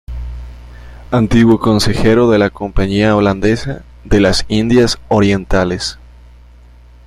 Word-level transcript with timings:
Antiguo 1.11 1.59
consejero 1.59 2.27
de 2.31 2.39
la 2.39 2.49
Compañía 2.49 3.15
holandesa 3.15 3.83
de 4.03 4.19
las 4.19 4.45
Indias 4.47 4.97
Orientales. 5.09 5.99